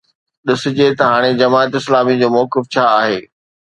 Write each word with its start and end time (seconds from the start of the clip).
ڏسجي 0.47 0.87
ته 0.97 1.03
هاڻي 1.11 1.31
جماعت 1.41 1.71
اسلامي 1.79 2.15
جو 2.21 2.27
موقف 2.37 2.63
ڇا 2.73 2.83
آهي. 3.01 3.19